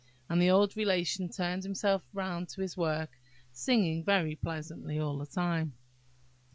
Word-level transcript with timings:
And 0.29 0.41
the 0.41 0.49
old 0.49 0.75
Relation 0.75 1.29
turned 1.29 1.61
himself 1.61 2.01
round 2.11 2.49
to 2.49 2.61
his 2.61 2.75
work, 2.75 3.11
singing 3.51 4.03
very 4.03 4.35
pleasantly 4.35 4.97
all 4.97 5.19
the 5.19 5.27
time. 5.27 5.73